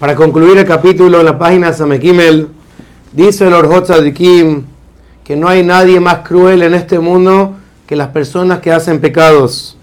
Para 0.00 0.14
concluir 0.16 0.56
el 0.56 0.64
capítulo 0.64 1.20
en 1.20 1.26
la 1.26 1.38
página 1.38 1.74
Samekimel, 1.74 2.48
dice 3.12 3.46
el 3.46 3.52
Orhot 3.52 3.84
Tzadikim 3.84 4.64
que 5.22 5.36
no 5.36 5.46
hay 5.46 5.62
nadie 5.62 6.00
más 6.00 6.20
cruel 6.26 6.62
en 6.62 6.72
este 6.72 6.98
mundo 6.98 7.56
que 7.86 7.96
las 7.96 8.08
personas 8.08 8.60
que 8.60 8.72
hacen 8.72 8.98
pecados. 8.98 9.76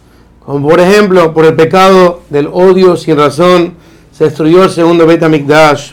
Como 0.43 0.69
por 0.69 0.79
ejemplo, 0.79 1.35
por 1.35 1.45
el 1.45 1.53
pecado 1.53 2.21
del 2.31 2.49
odio 2.51 2.97
sin 2.97 3.15
razón, 3.15 3.75
se 4.11 4.23
destruyó 4.23 4.63
el 4.63 4.71
segundo 4.71 5.05
Bet 5.05 5.21
Mikdash. 5.21 5.91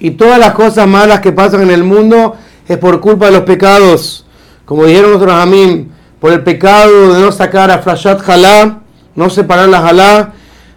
Y 0.00 0.10
todas 0.10 0.40
las 0.40 0.52
cosas 0.54 0.88
malas 0.88 1.20
que 1.20 1.30
pasan 1.30 1.62
en 1.62 1.70
el 1.70 1.84
mundo 1.84 2.34
es 2.66 2.76
por 2.76 3.00
culpa 3.00 3.26
de 3.26 3.32
los 3.32 3.42
pecados. 3.42 4.26
Como 4.64 4.84
dijeron 4.84 5.14
otros 5.14 5.32
Amim, 5.32 5.90
por 6.18 6.32
el 6.32 6.42
pecado 6.42 7.14
de 7.14 7.20
no 7.20 7.30
sacar 7.30 7.70
a 7.70 7.78
Frashat 7.78 8.28
Halá, 8.28 8.80
no 9.14 9.30
separar 9.30 9.68
la 9.68 9.86
Halá, 9.86 10.32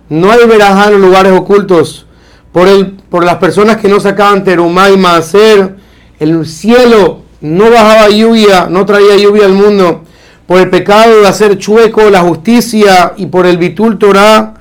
no 0.10 0.30
hay 0.30 0.46
verajá 0.48 0.92
en 0.92 1.02
lugares 1.02 1.32
ocultos 1.32 2.06
por, 2.54 2.68
el, 2.70 2.92
por 3.10 3.26
las 3.26 3.36
personas 3.38 3.78
que 3.78 3.90
no 3.90 4.00
sacaban 4.00 4.44
terumá 4.44 4.90
y 4.92 4.96
maaser, 4.98 5.76
el 6.20 6.46
cielo 6.46 7.24
no 7.42 7.70
bajaba 7.70 8.10
lluvia, 8.10 8.68
no 8.70 8.86
traía 8.86 9.18
lluvia 9.18 9.46
al 9.46 9.54
mundo, 9.54 10.04
por 10.48 10.60
el 10.60 10.70
pecado 10.70 11.22
de 11.22 11.28
hacer 11.28 11.58
chueco 11.58 12.10
la 12.10 12.22
justicia 12.22 13.14
y 13.18 13.26
por 13.26 13.46
el 13.46 13.58
bitul 13.58 13.98
Torah, 13.98 14.54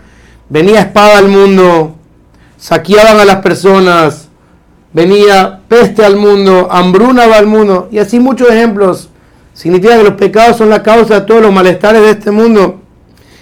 venía 0.49 0.81
espada 0.81 1.19
al 1.19 1.29
mundo, 1.29 1.97
saqueaban 2.57 3.21
a 3.21 3.25
las 3.25 3.37
personas, 3.37 4.29
venía 4.93 5.61
peste 5.69 6.05
al 6.05 6.17
mundo, 6.17 6.69
hambruna 6.71 7.27
va 7.27 7.37
al 7.37 7.47
mundo, 7.47 7.89
y 7.93 7.99
así 7.99 8.19
muchos 8.19 8.49
ejemplos. 8.49 9.11
Significa 9.55 9.99
que 9.99 10.05
los 10.05 10.15
pecados 10.15 10.57
son 10.57 10.71
la 10.71 10.83
causa 10.83 11.21
de 11.21 11.27
todos 11.27 11.43
los 11.43 11.53
malestares 11.53 12.01
de 12.01 12.11
este 12.11 12.31
mundo. 12.31 12.81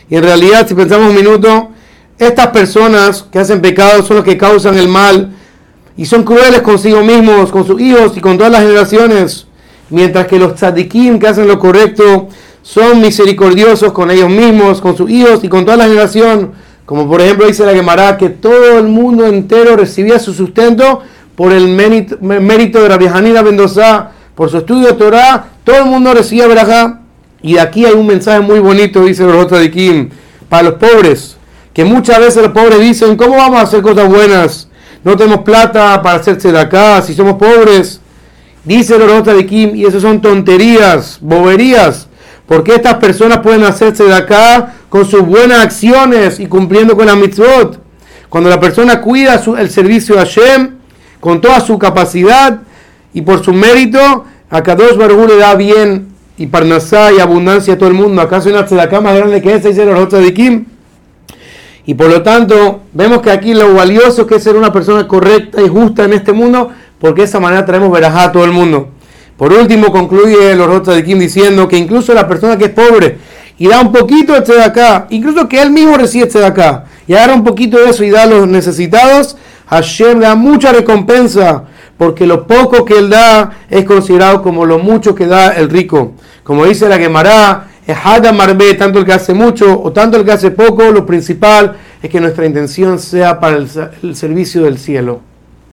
Y 0.08 0.16
en 0.16 0.24
realidad, 0.24 0.66
si 0.66 0.74
pensamos 0.74 1.10
un 1.10 1.14
minuto, 1.14 1.70
estas 2.20 2.48
personas 2.48 3.24
que 3.32 3.38
hacen 3.38 3.62
pecados 3.62 4.06
son 4.06 4.18
los 4.18 4.26
que 4.26 4.36
causan 4.36 4.76
el 4.76 4.88
mal 4.88 5.30
y 5.96 6.04
son 6.04 6.22
crueles 6.22 6.60
consigo 6.60 7.00
mismos, 7.02 7.50
con 7.50 7.66
sus 7.66 7.80
hijos 7.80 8.12
y 8.14 8.20
con 8.20 8.36
todas 8.36 8.52
las 8.52 8.60
generaciones. 8.60 9.46
Mientras 9.88 10.26
que 10.26 10.38
los 10.38 10.54
tzadikim 10.54 11.18
que 11.18 11.26
hacen 11.26 11.48
lo 11.48 11.58
correcto 11.58 12.28
son 12.60 13.00
misericordiosos 13.00 13.92
con 13.92 14.10
ellos 14.10 14.28
mismos, 14.28 14.82
con 14.82 14.98
sus 14.98 15.10
hijos 15.10 15.42
y 15.42 15.48
con 15.48 15.64
toda 15.64 15.78
la 15.78 15.84
generación. 15.84 16.52
Como 16.84 17.08
por 17.08 17.22
ejemplo 17.22 17.46
dice 17.46 17.64
la 17.64 17.72
Gemara 17.72 18.18
que 18.18 18.28
todo 18.28 18.78
el 18.78 18.86
mundo 18.86 19.26
entero 19.26 19.74
recibía 19.74 20.18
su 20.18 20.34
sustento 20.34 21.00
por 21.34 21.52
el 21.52 21.68
mérito, 21.68 22.82
de 22.82 22.88
la 22.90 22.96
Hanina 22.96 23.42
Mendoza, 23.42 24.10
por 24.34 24.50
su 24.50 24.58
estudio 24.58 24.88
de 24.88 24.92
Torah, 24.92 25.46
todo 25.64 25.76
el 25.78 25.86
mundo 25.86 26.12
recibía 26.12 26.46
verajá. 26.46 27.00
Y 27.40 27.56
aquí 27.56 27.86
hay 27.86 27.94
un 27.94 28.06
mensaje 28.06 28.40
muy 28.40 28.58
bonito, 28.58 29.06
dice 29.06 29.24
los 29.24 29.46
tzadikim, 29.46 30.10
para 30.50 30.64
los 30.64 30.74
pobres 30.74 31.38
que 31.72 31.84
muchas 31.84 32.18
veces 32.18 32.42
los 32.42 32.52
pobres 32.52 32.80
dicen, 32.80 33.16
¿cómo 33.16 33.36
vamos 33.36 33.60
a 33.60 33.62
hacer 33.62 33.82
cosas 33.82 34.08
buenas? 34.08 34.68
No 35.04 35.16
tenemos 35.16 35.40
plata 35.40 36.02
para 36.02 36.16
hacerse 36.18 36.52
de 36.52 36.58
acá, 36.58 37.00
si 37.02 37.14
somos 37.14 37.34
pobres. 37.34 38.00
Dice 38.64 38.96
el 38.96 39.24
de 39.24 39.46
Kim, 39.46 39.74
y 39.74 39.86
eso 39.86 40.00
son 40.00 40.20
tonterías, 40.20 41.18
boberías, 41.22 42.08
porque 42.46 42.74
estas 42.74 42.96
personas 42.96 43.38
pueden 43.38 43.64
hacerse 43.64 44.04
de 44.04 44.14
acá 44.14 44.74
con 44.90 45.06
sus 45.06 45.22
buenas 45.22 45.64
acciones 45.64 46.38
y 46.40 46.46
cumpliendo 46.46 46.94
con 46.96 47.06
la 47.06 47.16
mitzvot. 47.16 47.80
Cuando 48.28 48.50
la 48.50 48.60
persona 48.60 49.00
cuida 49.00 49.42
el 49.58 49.70
servicio 49.70 50.16
a 50.16 50.20
Hashem 50.20 50.76
con 51.20 51.40
toda 51.40 51.60
su 51.60 51.78
capacidad 51.78 52.60
y 53.14 53.22
por 53.22 53.42
su 53.42 53.52
mérito, 53.52 54.24
a 54.50 54.62
Kadosh 54.62 54.96
Baruj 54.96 55.28
le 55.28 55.36
da 55.36 55.54
bien 55.54 56.08
y 56.36 56.46
parnasá 56.46 57.12
y 57.12 57.20
abundancia 57.20 57.74
a 57.74 57.78
todo 57.78 57.88
el 57.88 57.94
mundo. 57.94 58.20
¿Acaso 58.20 58.50
una 58.50 58.60
acá 58.82 59.00
más 59.00 59.16
grande 59.16 59.40
que 59.40 59.54
esta? 59.54 59.68
Dice 59.68 59.82
el 59.82 60.24
de 60.24 60.34
Kim. 60.34 60.66
Y 61.90 61.94
por 61.94 62.08
lo 62.08 62.22
tanto, 62.22 62.82
vemos 62.92 63.20
que 63.20 63.32
aquí 63.32 63.52
lo 63.52 63.74
valioso 63.74 64.24
que 64.24 64.36
es 64.36 64.44
ser 64.44 64.54
una 64.54 64.72
persona 64.72 65.08
correcta 65.08 65.60
y 65.60 65.66
justa 65.66 66.04
en 66.04 66.12
este 66.12 66.32
mundo, 66.32 66.70
porque 67.00 67.22
de 67.22 67.26
esa 67.26 67.40
manera 67.40 67.66
traemos 67.66 67.90
verajá 67.90 68.26
a 68.26 68.30
todo 68.30 68.44
el 68.44 68.52
mundo. 68.52 68.90
Por 69.36 69.52
último, 69.52 69.90
concluye 69.90 70.52
el 70.52 70.60
Orota 70.60 70.92
de 70.92 71.02
Kim 71.02 71.18
diciendo 71.18 71.66
que 71.66 71.76
incluso 71.76 72.14
la 72.14 72.28
persona 72.28 72.56
que 72.56 72.66
es 72.66 72.70
pobre 72.70 73.18
y 73.58 73.66
da 73.66 73.80
un 73.80 73.90
poquito 73.90 74.34
de 74.34 74.38
este 74.38 74.62
acá, 74.62 75.08
incluso 75.10 75.48
que 75.48 75.60
él 75.60 75.72
mismo 75.72 75.96
recibe 75.96 76.28
este 76.28 76.38
de 76.38 76.46
acá, 76.46 76.84
y 77.08 77.14
agarra 77.14 77.34
un 77.34 77.42
poquito 77.42 77.76
de 77.76 77.90
eso 77.90 78.04
y 78.04 78.10
da 78.10 78.22
a 78.22 78.26
los 78.26 78.46
necesitados, 78.46 79.36
Hashem 79.66 80.20
da 80.20 80.36
mucha 80.36 80.70
recompensa, 80.70 81.64
porque 81.98 82.24
lo 82.24 82.46
poco 82.46 82.84
que 82.84 82.98
él 82.98 83.10
da 83.10 83.50
es 83.68 83.84
considerado 83.84 84.42
como 84.42 84.64
lo 84.64 84.78
mucho 84.78 85.16
que 85.16 85.26
da 85.26 85.56
el 85.56 85.68
rico. 85.68 86.12
Como 86.44 86.66
dice 86.66 86.88
la 86.88 86.98
Gemara, 86.98 87.66
Hada 87.92 88.32
Marbe, 88.32 88.74
tanto 88.74 88.98
el 88.98 89.04
que 89.04 89.12
hace 89.12 89.34
mucho 89.34 89.80
o 89.80 89.92
tanto 89.92 90.16
el 90.16 90.24
que 90.24 90.32
hace 90.32 90.50
poco, 90.50 90.90
lo 90.90 91.06
principal 91.06 91.76
es 92.02 92.10
que 92.10 92.20
nuestra 92.20 92.46
intención 92.46 92.98
sea 92.98 93.40
para 93.40 93.56
el 93.56 94.16
servicio 94.16 94.62
del 94.64 94.78
cielo. 94.78 95.29